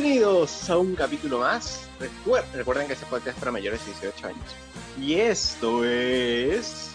Bienvenidos 0.00 0.70
a 0.70 0.78
un 0.78 0.94
capítulo 0.94 1.40
más. 1.40 1.88
Recuerden 2.54 2.86
que 2.86 2.92
este 2.92 3.04
podcast 3.06 3.30
es 3.30 3.34
para 3.34 3.50
mayores 3.50 3.84
de 3.84 3.86
18 3.94 4.28
años. 4.28 4.54
Y 4.96 5.14
esto 5.14 5.84
es. 5.84 6.92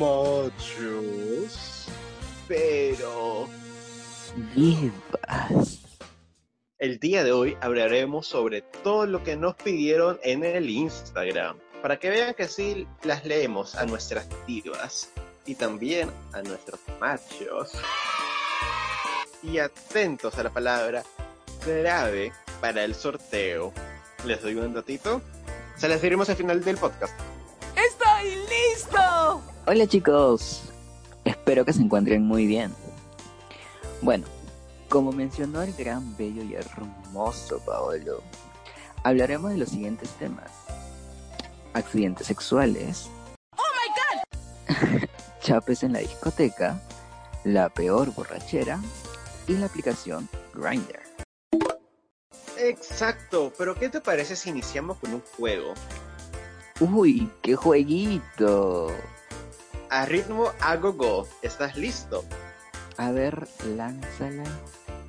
Machos. 0.00 1.86
Pero. 2.48 3.48
Vivas. 4.52 5.78
El 6.76 6.98
día 6.98 7.22
de 7.22 7.30
hoy 7.30 7.56
hablaremos 7.60 8.26
sobre 8.26 8.62
todo 8.62 9.06
lo 9.06 9.22
que 9.22 9.36
nos 9.36 9.54
pidieron 9.54 10.18
en 10.24 10.42
el 10.42 10.70
Instagram. 10.70 11.56
Para 11.82 12.00
que 12.00 12.10
vean 12.10 12.34
que 12.34 12.48
sí 12.48 12.88
las 13.04 13.24
leemos 13.24 13.76
a 13.76 13.86
nuestras 13.86 14.26
divas 14.44 15.08
y 15.46 15.54
también 15.54 16.10
a 16.32 16.42
nuestros 16.42 16.80
machos. 16.98 17.70
Y 19.44 19.58
atentos 19.58 20.36
a 20.36 20.42
la 20.42 20.50
palabra 20.50 21.04
clave 21.64 22.32
para 22.60 22.84
el 22.84 22.94
sorteo. 22.94 23.72
¿Les 24.24 24.40
doy 24.42 24.54
un 24.54 24.74
datito? 24.74 25.22
Se 25.76 25.88
las 25.88 26.02
diremos 26.02 26.28
al 26.28 26.36
final 26.36 26.62
del 26.62 26.76
podcast. 26.76 27.14
¡Estoy 27.76 28.36
listo! 28.36 29.42
Hola 29.66 29.86
chicos, 29.86 30.62
espero 31.24 31.64
que 31.64 31.72
se 31.72 31.82
encuentren 31.82 32.24
muy 32.24 32.46
bien. 32.46 32.72
Bueno, 34.00 34.26
como 34.88 35.12
mencionó 35.12 35.62
el 35.62 35.72
gran, 35.72 36.16
bello 36.16 36.42
y 36.42 36.54
hermoso 36.54 37.60
Paolo, 37.64 38.22
hablaremos 39.04 39.52
de 39.52 39.58
los 39.58 39.70
siguientes 39.70 40.10
temas. 40.18 40.50
Accidentes 41.74 42.26
sexuales. 42.26 43.08
¡Oh 43.56 43.62
my 43.78 44.98
god! 44.98 45.08
chapes 45.40 45.82
en 45.82 45.94
la 45.94 46.00
discoteca, 46.00 46.80
la 47.44 47.68
peor 47.68 48.12
borrachera 48.12 48.78
y 49.48 49.54
la 49.54 49.66
aplicación 49.66 50.28
Grindr. 50.54 51.01
Exacto, 52.64 53.52
pero 53.58 53.74
¿qué 53.74 53.88
te 53.88 54.00
parece 54.00 54.36
si 54.36 54.50
iniciamos 54.50 54.98
con 54.98 55.14
un 55.14 55.22
juego? 55.36 55.74
Uy, 56.78 57.28
qué 57.42 57.56
jueguito. 57.56 58.92
A 59.90 60.06
ritmo 60.06 60.52
a 60.60 60.76
go 60.76 60.92
go, 60.92 61.28
¿estás 61.42 61.76
listo? 61.76 62.24
A 62.98 63.10
ver, 63.10 63.48
lánzala. 63.76 64.44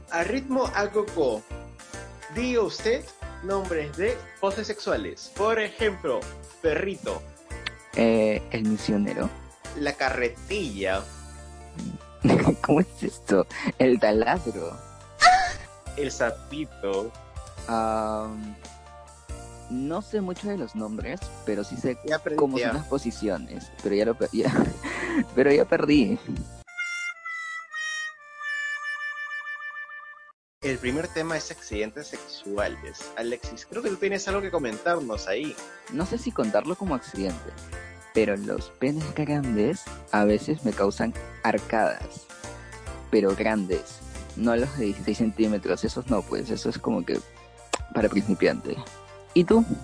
A 0.10 0.24
ritmo 0.24 0.66
a 0.74 0.86
go 0.88 1.06
go, 1.16 1.44
diga 2.34 2.64
usted 2.64 3.06
nombres 3.44 3.96
de 3.98 4.18
poses 4.40 4.66
sexuales. 4.66 5.32
Por 5.36 5.60
ejemplo, 5.60 6.22
perrito. 6.64 7.22
Eh, 7.96 8.42
el 8.50 8.64
misionero. 8.64 9.30
La 9.78 9.94
carretilla. 9.94 11.04
¿Cómo 12.62 12.80
es 12.80 13.04
esto? 13.04 13.46
El 13.78 14.00
taladro. 14.00 14.76
El 15.98 16.12
sapito. 16.12 17.12
Am, 17.68 18.56
no 19.70 20.02
sé 20.02 20.22
mucho 20.22 20.50
de 20.50 20.58
los 20.58 20.76
nombres, 20.76 21.20
pero 21.46 21.64
sí 21.64 21.78
sé 21.78 21.98
Ya 22.06 22.20
cómo 22.36 22.58
ya. 22.58 22.68
son 22.70 22.78
las 22.78 22.88
posiciones. 22.88 23.72
Pero 23.82 23.96
ya 23.96 24.06
lo 24.06 24.18
ya- 24.32 24.54
pero 25.36 25.52
ya 25.52 25.66
perdí. 25.66 26.20
El 30.62 30.78
primer 30.78 31.08
tema 31.10 31.36
es 31.36 31.52
accidentes 31.52 32.08
sexuales. 32.08 33.12
Alexis, 33.18 33.66
creo 33.70 33.84
que 33.84 33.90
tú 33.90 33.98
tienes 33.98 34.26
algo 34.30 34.42
que 34.42 34.50
comentarnos 34.50 35.28
ahí. 35.28 35.56
No 35.92 36.06
sé 36.06 36.18
si 36.18 36.32
contarlo 36.32 36.76
como 36.78 36.96
accidente, 36.96 37.52
pero 38.14 38.38
los 38.38 38.70
penes 38.70 39.04
grandes 39.14 39.82
a 40.14 40.24
veces 40.24 40.64
me 40.64 40.72
causan 40.72 41.14
arcadas. 41.44 42.28
Pero 43.12 43.36
grandes, 43.36 44.00
no 44.38 44.56
los 44.56 44.78
de 44.78 44.86
16 44.86 45.18
centímetros, 45.18 45.84
esos 45.84 46.08
no, 46.10 46.22
pues 46.22 46.50
eso 46.50 46.70
es 46.70 46.78
como 46.80 47.06
que 47.06 47.20
para 47.94 48.10
principiante. 48.10 48.76
¿Y 49.34 49.44
tú? 49.44 49.66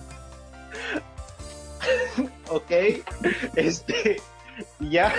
Ok, 2.50 2.70
este, 3.54 4.20
ya. 4.80 5.14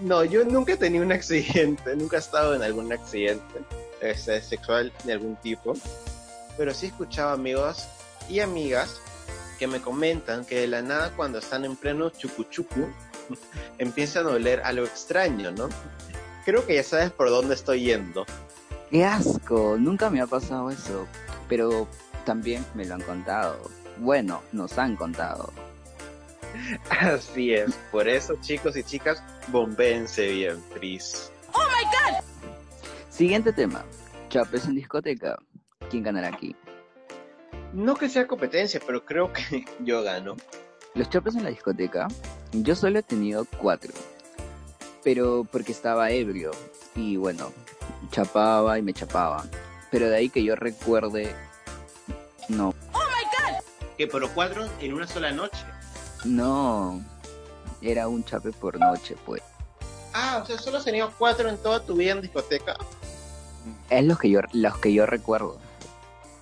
No, 0.00 0.24
yo 0.24 0.44
nunca 0.44 0.74
he 0.74 0.76
tenido 0.76 1.04
un 1.04 1.12
accidente, 1.12 1.96
nunca 1.96 2.16
he 2.16 2.20
estado 2.20 2.54
en 2.54 2.62
algún 2.62 2.92
accidente 2.92 3.60
este, 4.00 4.40
sexual 4.40 4.92
de 5.04 5.14
algún 5.14 5.36
tipo, 5.36 5.74
pero 6.56 6.72
sí 6.72 6.86
he 6.86 6.88
escuchado 6.90 7.30
amigos 7.30 7.88
y 8.28 8.40
amigas 8.40 9.00
que 9.58 9.66
me 9.66 9.80
comentan 9.80 10.44
que 10.44 10.60
de 10.60 10.66
la 10.66 10.82
nada 10.82 11.12
cuando 11.16 11.38
están 11.38 11.64
en 11.64 11.76
pleno 11.76 12.10
chucuchucu 12.10 12.88
empiezan 13.78 14.26
a 14.26 14.30
oler 14.30 14.60
algo 14.64 14.84
extraño, 14.84 15.50
¿no? 15.50 15.68
Creo 16.44 16.64
que 16.64 16.76
ya 16.76 16.84
sabes 16.84 17.10
por 17.10 17.30
dónde 17.30 17.54
estoy 17.54 17.84
yendo. 17.84 18.24
¡Qué 18.90 19.04
asco! 19.04 19.76
Nunca 19.78 20.10
me 20.10 20.20
ha 20.20 20.26
pasado 20.26 20.70
eso, 20.70 21.06
pero 21.48 21.88
también 22.24 22.64
me 22.74 22.84
lo 22.84 22.94
han 22.94 23.02
contado. 23.02 23.70
Bueno, 23.98 24.42
nos 24.52 24.78
han 24.78 24.96
contado. 24.96 25.52
Así 26.90 27.52
es, 27.52 27.74
por 27.90 28.08
eso 28.08 28.36
chicos 28.40 28.76
y 28.76 28.82
chicas, 28.82 29.22
bombéense 29.48 30.28
bien, 30.28 30.60
please. 30.74 31.30
¡Oh 31.52 31.66
my 31.68 31.84
god! 31.84 32.24
Siguiente 33.10 33.52
tema. 33.52 33.84
Chapes 34.28 34.66
en 34.66 34.74
discoteca. 34.74 35.38
¿Quién 35.90 36.02
ganará 36.02 36.28
aquí? 36.28 36.54
No 37.72 37.94
que 37.94 38.08
sea 38.08 38.26
competencia, 38.26 38.80
pero 38.86 39.04
creo 39.04 39.32
que 39.32 39.64
yo 39.80 40.02
gano. 40.02 40.36
Los 40.94 41.10
chapes 41.10 41.34
en 41.34 41.44
la 41.44 41.50
discoteca, 41.50 42.08
yo 42.52 42.74
solo 42.74 42.98
he 42.98 43.02
tenido 43.02 43.46
cuatro. 43.60 43.92
Pero 45.04 45.46
porque 45.50 45.72
estaba 45.72 46.10
ebrio. 46.10 46.50
Y 46.94 47.16
bueno, 47.16 47.52
chapaba 48.10 48.78
y 48.78 48.82
me 48.82 48.92
chapaba. 48.92 49.44
Pero 49.90 50.08
de 50.08 50.16
ahí 50.16 50.28
que 50.28 50.42
yo 50.42 50.56
recuerde, 50.56 51.34
no. 52.48 52.74
Que 53.96 54.06
pero 54.06 54.28
cuatro 54.34 54.68
en 54.80 54.92
una 54.92 55.06
sola 55.06 55.32
noche. 55.32 55.64
No. 56.24 57.02
Era 57.80 58.08
un 58.08 58.24
chape 58.24 58.52
por 58.52 58.78
noche, 58.78 59.16
pues. 59.24 59.42
Ah, 60.12 60.40
o 60.42 60.46
sea, 60.46 60.58
solo 60.58 60.78
has 60.78 60.84
tenido 60.84 61.12
cuatro 61.18 61.48
en 61.48 61.56
toda 61.58 61.80
tu 61.84 61.94
vida 61.94 62.12
en 62.12 62.20
discoteca. 62.20 62.76
Es 63.90 64.04
los 64.04 64.18
que 64.18 64.30
yo, 64.30 64.40
los 64.52 64.78
que 64.78 64.92
yo 64.92 65.06
recuerdo. 65.06 65.58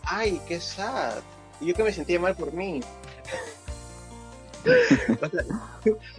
Ay, 0.04 0.40
qué 0.46 0.60
sad. 0.60 1.18
Y 1.60 1.66
yo 1.66 1.74
que 1.74 1.84
me 1.84 1.92
sentía 1.92 2.18
mal 2.18 2.34
por 2.34 2.52
mí. 2.52 2.80
O 5.20 5.28
sea, 5.28 5.42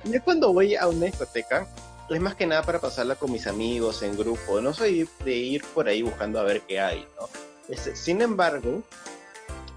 yo 0.04 0.24
cuando 0.24 0.54
voy 0.54 0.76
a 0.76 0.88
una 0.88 1.08
discoteca, 1.08 1.68
es 2.10 2.22
más 2.22 2.36
que 2.36 2.46
nada 2.46 2.62
para 2.64 2.80
pasarla 2.80 3.16
con 3.16 3.32
mis 3.32 3.48
amigos 3.48 4.02
en 4.04 4.18
grupo. 4.18 4.62
No 4.62 4.74
soy 4.74 5.08
de 5.24 5.34
ir 5.36 5.64
por 5.74 5.88
ahí 5.88 6.02
buscando 6.02 6.40
a 6.40 6.44
ver 6.44 6.62
qué 6.62 6.80
hay, 6.80 7.08
¿no? 7.20 7.28
Este, 7.68 7.96
sin 7.96 8.22
embargo, 8.22 8.84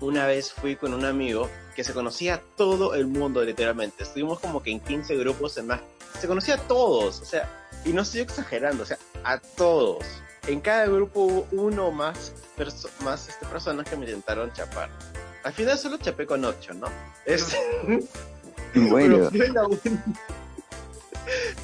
una 0.00 0.26
vez 0.26 0.52
fui 0.52 0.76
con 0.76 0.92
un 0.94 1.04
amigo 1.04 1.48
que 1.74 1.84
se 1.84 1.92
conocía 1.94 2.34
a 2.34 2.40
todo 2.56 2.94
el 2.94 3.06
mundo, 3.06 3.42
literalmente. 3.44 4.02
Estuvimos 4.02 4.40
como 4.40 4.62
que 4.62 4.70
en 4.70 4.80
15 4.80 5.16
grupos 5.16 5.56
en 5.58 5.68
más. 5.68 5.80
Se 6.20 6.26
conocía 6.26 6.54
a 6.56 6.58
todos, 6.58 7.20
o 7.20 7.24
sea, 7.24 7.48
y 7.84 7.90
no 7.90 8.02
estoy 8.02 8.20
exagerando, 8.22 8.82
o 8.82 8.86
sea, 8.86 8.98
a 9.24 9.38
todos. 9.38 10.04
En 10.46 10.60
cada 10.60 10.86
grupo 10.86 11.20
hubo 11.24 11.46
uno 11.52 11.88
o 11.88 11.92
más, 11.92 12.32
perso- 12.56 12.88
más 13.04 13.28
este, 13.28 13.46
personas 13.46 13.88
que 13.88 13.96
me 13.96 14.06
intentaron 14.06 14.52
chapar. 14.52 14.90
Al 15.44 15.52
final 15.52 15.78
solo 15.78 15.96
chapé 15.98 16.26
con 16.26 16.44
ocho, 16.44 16.74
¿no? 16.74 16.88
Es- 17.24 17.56
Bueno, 18.74 19.30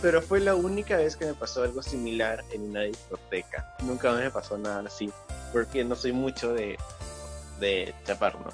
pero, 0.05 0.21
fue 0.21 0.39
la 0.39 0.55
única 0.55 0.99
vez 0.99 1.17
que 1.17 1.25
me 1.25 1.33
pasó 1.33 1.63
algo 1.63 1.83
similar 1.83 2.45
en 2.53 2.69
una 2.69 2.83
discoteca. 2.83 3.75
Nunca 3.85 4.13
me 4.13 4.31
pasó 4.31 4.59
nada 4.59 4.83
así, 4.87 5.11
porque 5.51 5.83
no 5.83 5.97
soy 5.97 6.13
mucho 6.13 6.53
de, 6.53 6.77
de 7.59 7.95
chapar, 8.05 8.39
¿no? 8.39 8.51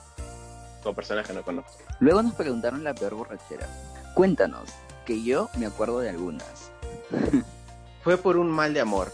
Con 0.81 0.95
personas 0.95 1.27
que 1.27 1.33
no 1.33 1.43
conozco. 1.43 1.73
luego 1.99 2.23
nos 2.23 2.35
preguntaron 2.35 2.85
la 2.85 2.95
peor 2.95 3.17
borrachera. 3.17 3.67
Cuéntanos, 4.15 4.71
que 5.05 5.25
yo 5.25 5.51
me 5.59 5.67
acuerdo 5.67 5.99
de 5.99 6.11
algunas. 6.11 6.71
Fue 8.05 8.17
por 8.17 8.37
un 8.37 8.49
mal 8.49 8.73
de 8.73 8.83
amor. 8.83 9.13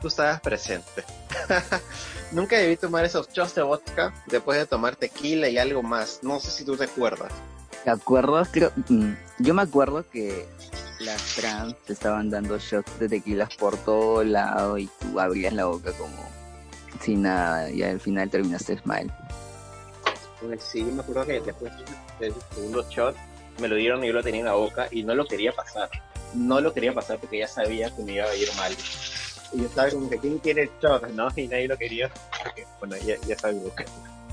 Tú 0.00 0.06
estabas 0.06 0.40
presente. 0.40 1.04
Nunca 2.30 2.56
debí 2.56 2.76
tomar 2.76 3.04
esos 3.04 3.28
shots 3.30 3.56
de 3.56 3.62
vodka 3.62 4.14
después 4.26 4.60
de 4.60 4.66
tomar 4.66 4.94
tequila 4.94 5.48
y 5.48 5.58
algo 5.58 5.82
más. 5.82 6.20
No 6.22 6.38
sé 6.38 6.52
si 6.52 6.64
tú 6.64 6.76
te 6.76 6.84
acuerdas. 6.84 7.32
¿Te 7.82 7.90
acuerdas? 7.90 8.48
Creo, 8.52 8.70
mm, 8.88 9.12
yo 9.40 9.54
me 9.54 9.62
acuerdo 9.62 10.04
que 10.08 10.46
las 11.00 11.34
trans 11.34 11.74
te 11.84 11.92
estaban 11.92 12.30
dando 12.30 12.58
shots 12.58 12.98
de 12.98 13.08
tequilas 13.08 13.54
por 13.56 13.76
todo 13.78 14.24
lado 14.24 14.78
y 14.78 14.88
tú 15.00 15.20
abrías 15.20 15.52
la 15.52 15.66
boca 15.66 15.92
como 15.92 16.28
sin 17.00 17.22
nada 17.22 17.70
y 17.70 17.82
al 17.82 18.00
final 18.00 18.30
terminaste 18.30 18.78
mal. 18.84 19.14
Pues 20.40 20.62
sí, 20.62 20.82
me 20.82 21.00
acuerdo 21.00 21.26
que 21.26 21.40
después 21.40 21.72
del 22.20 22.34
segundo 22.54 22.84
shot 22.88 23.16
me 23.58 23.68
lo 23.68 23.76
dieron 23.76 24.04
y 24.04 24.08
yo 24.08 24.12
lo 24.12 24.22
tenía 24.22 24.40
en 24.40 24.46
la 24.46 24.54
boca 24.54 24.88
y 24.90 25.02
no 25.02 25.14
lo 25.14 25.26
quería 25.26 25.52
pasar. 25.52 25.88
No 26.34 26.60
lo 26.60 26.72
quería 26.72 26.92
pasar 26.92 27.18
porque 27.18 27.38
ya 27.38 27.48
sabía 27.48 27.94
que 27.94 28.02
me 28.02 28.12
iba 28.12 28.24
a 28.24 28.34
ir 28.34 28.48
mal. 28.56 28.74
Y 29.52 29.58
yo 29.58 29.66
estaba 29.66 29.90
como 29.90 30.10
que, 30.10 30.18
¿quién 30.18 30.38
quiere 30.38 30.64
el 30.64 30.70
shot? 30.82 31.08
¿No? 31.10 31.28
Y 31.36 31.48
nadie 31.48 31.68
lo 31.68 31.76
quería 31.76 32.10
porque, 32.42 32.66
bueno, 32.78 32.96
ya, 32.98 33.16
ya 33.26 33.38
sabía 33.38 33.62
que... 33.76 33.86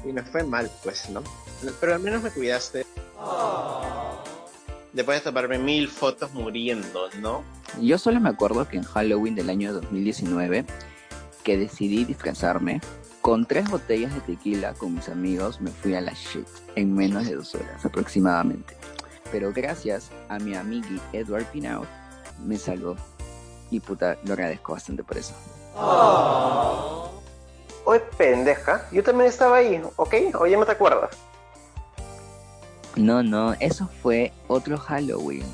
Y 0.07 0.11
me 0.11 0.21
fue 0.21 0.43
mal, 0.43 0.69
pues, 0.83 1.09
¿no? 1.09 1.23
Pero 1.79 1.93
al 1.93 1.99
menos 2.01 2.21
me 2.21 2.31
cuidaste. 2.31 2.85
Después 4.93 5.19
de 5.19 5.31
tomarme 5.31 5.57
mil 5.57 5.89
fotos 5.89 6.31
muriendo, 6.33 7.09
¿no? 7.19 7.43
Yo 7.81 7.97
solo 7.97 8.19
me 8.19 8.29
acuerdo 8.29 8.67
que 8.67 8.77
en 8.77 8.83
Halloween 8.83 9.33
del 9.33 9.49
año 9.49 9.73
2019, 9.73 10.65
que 11.43 11.57
decidí 11.57 12.05
disfrazarme, 12.05 12.79
Con 13.21 13.45
tres 13.45 13.69
botellas 13.69 14.13
de 14.13 14.19
tequila 14.19 14.73
con 14.73 14.95
mis 14.95 15.07
amigos 15.07 15.61
me 15.61 15.71
fui 15.71 15.95
a 15.95 16.01
la 16.01 16.11
shit 16.11 16.45
en 16.75 16.93
menos 16.93 17.25
de 17.25 17.35
dos 17.35 17.55
horas 17.55 17.85
aproximadamente. 17.85 18.75
Pero 19.31 19.53
gracias 19.53 20.11
a 20.27 20.39
mi 20.39 20.55
amigui 20.55 20.99
Edward 21.13 21.45
Pinaut 21.45 21.87
me 22.45 22.57
salvó. 22.57 22.97
Y 23.71 23.79
puta, 23.79 24.17
lo 24.25 24.33
agradezco 24.33 24.73
bastante 24.73 25.05
por 25.05 25.17
eso. 25.17 25.33
Oye, 27.85 28.01
pendeja, 28.17 28.87
yo 28.91 29.01
también 29.01 29.29
estaba 29.29 29.55
ahí, 29.55 29.81
¿ok? 29.95 30.13
Oye, 30.41 30.57
¿no 30.57 30.65
te 30.65 30.73
acuerdas? 30.73 31.17
No, 32.95 33.23
no, 33.23 33.53
eso 33.59 33.89
fue 34.01 34.31
otro 34.47 34.77
Halloween. 34.77 35.45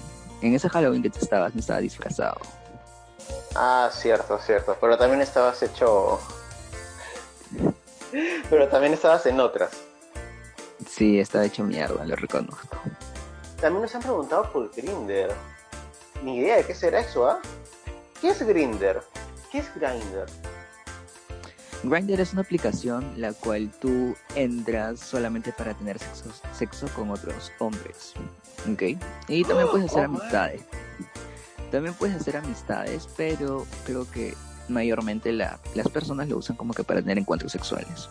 En 0.41 0.53
ese 0.53 0.69
Halloween 0.69 1.01
que 1.01 1.09
tú 1.09 1.19
estabas, 1.21 1.53
no 1.53 1.59
estaba 1.59 1.79
disfrazado. 1.79 2.37
Ah, 3.55 3.89
cierto, 3.91 4.37
cierto. 4.39 4.77
Pero 4.79 4.97
también 4.97 5.21
estabas 5.21 5.61
hecho. 5.63 6.19
Pero 8.49 8.67
también 8.67 8.93
estabas 8.93 9.25
en 9.25 9.39
otras. 9.39 9.71
Sí, 10.87 11.19
estaba 11.19 11.45
hecho 11.45 11.63
mierda, 11.63 12.05
lo 12.05 12.15
reconozco. 12.15 12.77
También 13.59 13.81
nos 13.81 13.95
han 13.95 14.01
preguntado 14.01 14.51
por 14.51 14.71
Grinder. 14.73 15.33
Ni 16.23 16.37
idea 16.37 16.57
de 16.57 16.65
qué 16.65 16.73
será 16.73 16.99
eso, 16.99 17.29
¿ah? 17.29 17.39
¿Qué 18.21 18.29
es 18.29 18.41
Grinder? 18.45 19.01
¿Qué 19.51 19.59
es 19.59 19.73
Grinder? 19.75 20.25
Grindr 21.83 22.19
es 22.19 22.33
una 22.33 22.41
aplicación 22.41 23.13
la 23.17 23.31
cual 23.33 23.69
tú 23.79 24.15
entras 24.35 24.99
solamente 24.99 25.53
para 25.53 25.73
tener 25.73 25.97
sexo, 25.99 26.31
sexo 26.53 26.87
con 26.95 27.09
otros 27.11 27.51
hombres. 27.59 28.13
¿Ok? 28.71 28.83
Y 29.29 29.43
también 29.45 29.69
puedes 29.71 29.89
hacer 29.91 30.01
Oh, 30.01 30.05
amistades. 30.05 30.61
También 31.71 31.93
puedes 31.93 32.15
hacer 32.17 32.35
amistades, 32.37 33.07
pero 33.15 33.65
creo 33.85 34.09
que 34.11 34.33
mayormente 34.67 35.31
la- 35.31 35.59
las 35.75 35.87
personas 35.87 36.27
lo 36.27 36.37
usan 36.37 36.55
como 36.57 36.73
que 36.73 36.83
para 36.83 37.01
tener 37.01 37.17
encuentros 37.17 37.51
sexuales. 37.53 38.09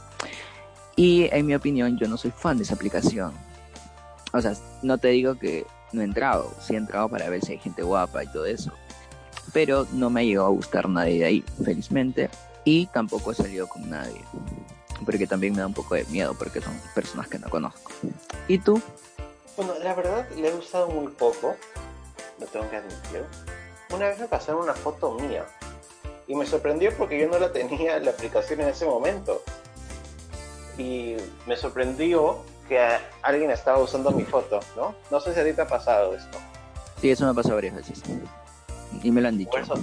Y 0.97 1.29
en 1.33 1.47
mi 1.47 1.55
opinión, 1.55 1.99
yo 1.99 2.09
no 2.09 2.17
soy 2.17 2.31
fan 2.31 2.57
de 2.57 2.63
esa 2.65 2.75
aplicación. 2.75 3.33
O 4.33 4.41
sea, 4.41 4.55
no 4.83 4.99
te 4.99 5.09
digo 5.09 5.39
que 5.39 5.67
no 5.93 6.01
he 6.01 6.05
entrado, 6.05 6.55
sí 6.61 6.75
he 6.75 6.77
entrado 6.77 7.09
para 7.09 7.29
ver 7.29 7.45
si 7.45 7.53
hay 7.53 7.59
gente 7.59 7.83
guapa 7.83 8.25
y 8.25 8.27
todo 8.29 8.47
eso. 8.47 8.73
Pero 9.53 9.87
no 9.93 10.11
me 10.11 10.21
ha 10.21 10.25
llegado 10.25 10.47
a 10.47 10.51
gustar 10.51 10.89
nadie 10.89 11.19
de 11.21 11.25
ahí, 11.25 11.45
felizmente. 11.65 12.29
Y 12.71 12.85
tampoco 12.89 13.33
he 13.33 13.35
salido 13.35 13.67
con 13.67 13.89
nadie. 13.89 14.21
Porque 15.07 15.27
también 15.27 15.55
me 15.55 15.61
da 15.61 15.67
un 15.67 15.73
poco 15.73 15.95
de 15.95 16.05
miedo 16.05 16.35
porque 16.35 16.61
son 16.61 16.79
personas 16.95 17.27
que 17.27 17.39
no 17.39 17.49
conozco. 17.49 17.91
¿Y 18.47 18.59
tú? 18.59 18.79
Bueno, 19.57 19.73
la 19.83 19.95
verdad 19.95 20.29
le 20.37 20.49
he 20.49 20.53
gustado 20.53 20.89
muy 20.89 21.11
poco. 21.13 21.57
Lo 22.39 22.47
tengo 22.49 22.69
que 22.69 22.77
admitir. 22.77 23.25
Una 23.91 24.09
vez 24.09 24.21
me 24.21 24.27
pasaron 24.27 24.65
una 24.65 24.75
foto 24.75 25.13
mía. 25.13 25.47
Y 26.27 26.35
me 26.35 26.45
sorprendió 26.45 26.95
porque 26.99 27.19
yo 27.19 27.27
no 27.27 27.39
la 27.39 27.51
tenía 27.53 27.97
en 27.97 28.05
la 28.05 28.11
aplicación 28.11 28.61
en 28.61 28.69
ese 28.69 28.85
momento. 28.85 29.43
Y 30.77 31.17
me 31.47 31.57
sorprendió 31.57 32.45
que 32.69 32.79
alguien 33.23 33.51
estaba 33.51 33.79
usando 33.79 34.11
mi 34.11 34.25
foto, 34.25 34.61
¿no? 34.77 34.95
No 35.11 35.21
sé 35.21 35.33
si 35.33 35.41
a 35.41 35.45
ti 35.47 35.55
te 35.55 35.63
ha 35.63 35.67
pasado 35.67 36.15
esto. 36.15 36.37
Sí, 37.01 37.11
eso 37.11 37.25
me 37.25 37.31
ha 37.31 37.35
pasado 37.35 37.55
varias 37.55 37.77
veces. 37.77 38.03
Y 39.03 39.11
me 39.11 39.23
lo 39.23 39.29
han 39.29 39.39
dicho. 39.39 39.53
Por 39.53 39.61
eso, 39.61 39.75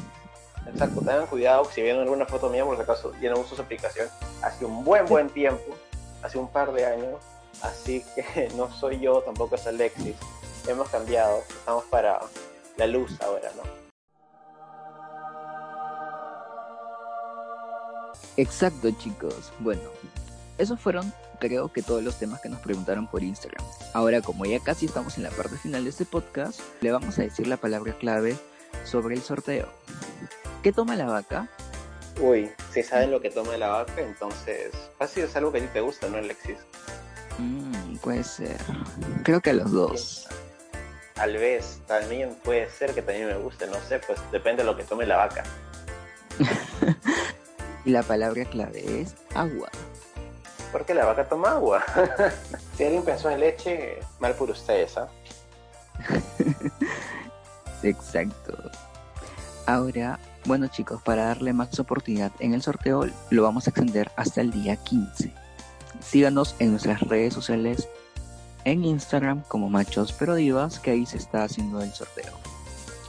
exacto, 0.68 1.00
tengan 1.00 1.28
cuidado 1.28 1.66
si 1.66 1.82
ven 1.82 2.00
alguna 2.00 2.26
foto 2.26 2.50
mía, 2.50 2.66
por 2.66 2.76
si 2.76 2.84
acaso 2.84 3.14
ya 3.22 3.32
no 3.32 3.40
uso 3.40 3.56
su 3.56 3.62
aplicación 3.62 4.08
hace 4.42 4.66
un 4.66 4.84
buen, 4.84 5.06
buen 5.06 5.30
tiempo, 5.30 5.76
hace 6.22 6.38
un 6.38 6.48
par 6.48 6.72
de 6.74 6.86
años, 6.86 7.22
así 7.62 8.04
que 8.16 8.50
no 8.56 8.72
soy 8.72 9.00
yo, 9.00 9.22
tampoco 9.22 9.56
es 9.56 9.68
Alexis. 9.68 10.16
Hemos 10.68 10.90
cambiado, 10.90 11.44
estamos 11.48 11.84
para 11.86 12.20
la 12.78 12.88
luz 12.88 13.22
ahora, 13.22 13.52
¿no? 13.56 13.86
Exacto, 18.38 18.92
chicos. 18.92 19.54
Bueno, 19.60 19.82
esos 20.58 20.80
fueron, 20.80 21.14
creo 21.40 21.72
que 21.72 21.82
todos 21.82 22.04
los 22.04 22.18
temas 22.18 22.42
que 22.42 22.50
nos 22.50 22.60
preguntaron 22.60 23.08
por 23.08 23.24
Instagram. 23.24 23.64
Ahora, 23.94 24.22
como 24.22 24.46
ya 24.46 24.60
casi 24.60 24.88
estamos 24.88 25.18
en 25.18 25.24
la 25.24 25.30
parte 25.30 25.58
final 25.58 25.84
de 25.84 25.90
este 25.92 26.06
podcast, 26.06 26.60
le 26.82 26.92
vamos 26.92 27.18
a 27.20 27.22
decir 27.22 27.48
la 27.48 27.58
palabra 27.58 27.94
clave 27.94 28.38
sobre 28.84 29.16
el 29.16 29.22
sorteo. 29.22 29.68
¿Qué 30.66 30.74
toma 30.74 30.96
la 30.96 31.06
vaca? 31.06 31.48
Uy, 32.20 32.50
si 32.74 32.82
saben 32.82 33.12
lo 33.12 33.22
que 33.22 33.30
toma 33.30 33.56
la 33.56 33.68
vaca, 33.68 34.02
entonces 34.02 34.72
fácil 34.98 35.26
es 35.26 35.36
algo 35.36 35.52
que 35.52 35.60
a 35.60 35.62
ti 35.62 35.68
te 35.72 35.80
gusta, 35.80 36.08
¿no, 36.10 36.18
Alexis? 36.18 36.58
Mm, 37.38 37.98
puede 37.98 38.24
ser. 38.24 38.58
Creo 39.22 39.42
que 39.42 39.52
a 39.52 39.54
los 39.54 39.72
dos. 39.72 40.28
Tal 41.14 41.38
vez, 41.38 41.82
también 41.86 42.34
puede 42.44 42.68
ser 42.72 42.96
que 42.96 43.04
también 43.04 43.28
me 43.28 43.36
guste, 43.36 43.68
no 43.68 43.76
sé, 43.88 44.00
pues 44.00 44.20
depende 44.32 44.64
de 44.64 44.72
lo 44.72 44.76
que 44.76 44.84
tome 44.84 45.06
la 45.06 45.18
vaca. 45.18 45.44
Y 47.86 47.92
la 47.92 48.02
palabra 48.02 48.44
clave 48.46 49.02
es 49.02 49.14
agua. 49.36 49.70
Porque 50.72 50.96
la 50.96 51.06
vaca 51.06 51.30
toma 51.30 51.52
agua. 51.52 51.84
si 52.76 52.86
alguien 52.86 53.06
pensó 53.06 53.30
en 53.30 53.42
leche, 53.42 54.00
mal 54.18 54.34
por 54.34 54.50
ustedes, 54.50 54.98
¿ah? 54.98 55.08
Exacto. 57.84 58.72
Ahora, 59.68 60.20
bueno 60.46 60.68
chicos, 60.68 61.02
para 61.02 61.26
darle 61.26 61.54
más 61.54 61.78
oportunidad 61.80 62.32
en 62.40 62.54
el 62.54 62.62
sorteo, 62.62 63.06
lo 63.30 63.44
vamos 63.44 63.68
a 63.68 63.70
extender 63.72 64.12
hasta 64.16 64.42
el 64.42 64.52
día 64.52 64.76
15. 64.76 65.32
Síganos 66.02 66.56
en 66.60 66.72
nuestras 66.72 67.02
redes 67.02 67.34
sociales, 67.34 67.88
en 68.64 68.84
Instagram 68.84 69.44
como 69.48 69.70
Machos 69.70 70.14
Pero 70.14 70.36
Divas, 70.36 70.80
que 70.80 70.92
ahí 70.92 71.06
se 71.06 71.18
está 71.18 71.44
haciendo 71.44 71.82
el 71.82 71.92
sorteo. 71.94 72.34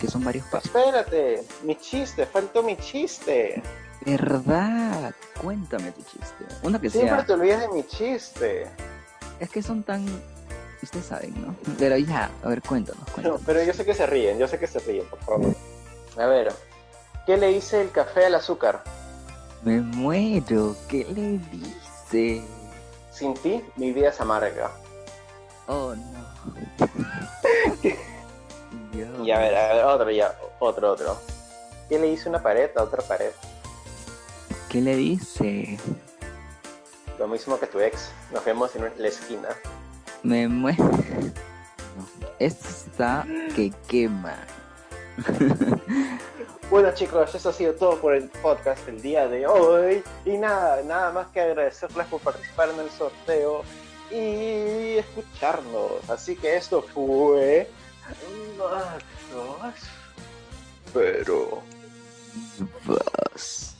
Que 0.00 0.09
son 0.09 0.25
varios 0.25 0.47
pasos. 0.47 0.67
Espérate, 0.67 1.43
mi 1.65 1.75
chiste, 1.77 2.27
faltó 2.27 2.62
mi 2.62 2.77
chiste. 2.77 3.62
¿Verdad? 4.05 5.15
Cuéntame 5.41 5.91
tu 5.93 6.03
chiste. 6.03 6.44
Uno 6.62 6.81
que 6.81 6.91
Siempre 6.91 7.17
sea... 7.17 7.27
te 7.27 7.33
olvidas 7.33 7.62
de 7.62 7.69
mi 7.69 7.83
chiste. 7.87 8.67
Es 9.41 9.50
que 9.50 9.62
son 9.62 9.83
tan... 9.83 10.05
Ustedes 10.83 11.06
saben, 11.06 11.35
¿no? 11.41 11.55
Pero 11.79 11.97
ya, 11.97 12.31
a 12.44 12.49
ver, 12.49 12.62
cuéntanos, 12.62 13.00
No, 13.09 13.12
cuéntanos. 13.15 13.41
pero 13.47 13.65
yo 13.65 13.73
sé 13.73 13.85
que 13.85 13.94
se 13.94 14.06
ríen, 14.06 14.38
yo 14.38 14.47
sé 14.47 14.59
que 14.59 14.67
se 14.67 14.79
ríen, 14.81 15.06
por 15.09 15.19
favor. 15.21 15.55
A 16.19 16.27
ver, 16.27 16.53
¿qué 17.26 17.37
le 17.37 17.50
hice 17.52 17.82
el 17.82 17.90
café 17.90 18.26
al 18.26 18.37
azúcar? 18.37 18.82
Me 19.62 19.81
muero. 19.81 20.76
¿Qué 20.88 21.05
le 21.05 21.38
dice? 21.50 22.43
Sin 23.11 23.34
ti, 23.34 23.62
mi 23.76 23.93
vida 23.93 24.11
es 24.11 24.20
amarga. 24.20 24.70
Oh, 25.67 25.94
no. 25.94 26.26
Dios. 28.93 29.26
Y 29.26 29.31
a 29.31 29.38
ver, 29.38 29.55
a 29.55 29.75
ver, 29.75 29.84
otro 29.84 30.11
ya, 30.11 30.38
otro, 30.61 30.93
otro. 30.93 31.19
¿Qué 31.88 31.99
le 31.99 32.08
hice 32.08 32.28
una 32.28 32.43
pared 32.43 32.70
a 32.76 32.82
otra 32.82 33.02
pared? 33.02 33.31
¿Qué 34.69 34.81
le 34.81 34.96
dice? 34.96 35.78
Lo 37.19 37.26
mismo 37.26 37.58
que 37.58 37.67
tu 37.67 37.81
ex. 37.81 38.11
Nos 38.33 38.45
vemos 38.45 38.75
en 38.76 38.90
la 38.97 39.09
esquina. 39.09 39.49
Me 40.23 40.47
muero. 40.47 40.90
Esto 42.38 42.68
está 42.68 43.26
que 43.54 43.73
quema. 43.88 44.37
Bueno 46.76 46.92
chicos, 46.92 47.35
eso 47.35 47.49
ha 47.49 47.52
sido 47.54 47.73
todo 47.73 47.99
por 47.99 48.14
el 48.14 48.28
podcast 48.28 48.85
del 48.85 49.00
día 49.00 49.26
de 49.28 49.47
hoy. 49.47 50.04
Y 50.26 50.37
nada, 50.37 50.83
nada 50.83 51.11
más 51.11 51.28
que 51.28 51.40
agradecerles 51.40 52.06
por 52.09 52.21
participar 52.21 52.68
en 52.68 52.80
el 52.80 52.90
sorteo 52.90 53.62
y 54.11 54.99
escucharnos. 54.99 56.11
Así 56.11 56.37
que 56.37 56.54
esto 56.54 56.83
fue... 56.83 57.71
Pero... 60.92 61.62
Vos. 62.85 63.75